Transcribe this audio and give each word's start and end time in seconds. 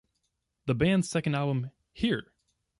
The 0.65 0.73
band's 0.73 1.07
second 1.11 1.35
album, 1.35 1.69
Hear! 1.93 2.31